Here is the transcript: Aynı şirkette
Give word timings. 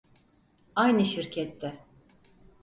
Aynı 0.75 1.05
şirkette 1.05 1.79